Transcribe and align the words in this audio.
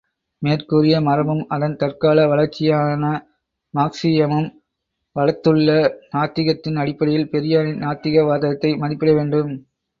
மேற்கூறிய 0.41 0.95
மரபும் 1.07 1.43
அதன் 1.47 1.75
தற்கால 1.75 2.23
வளர்ச்சியான 2.27 3.03
மார்க்சீயமும் 3.73 4.49
வளர்த்துள்ள 5.15 5.69
நாத்திகத்தின் 6.11 6.81
அடிப்படையில் 6.81 7.31
பெரியாரின் 7.31 7.81
நாத்திக 7.81 8.25
வாதத்தை 8.25 8.73
மதிப்பிட 8.83 9.13
வேண்டும். 9.13 9.53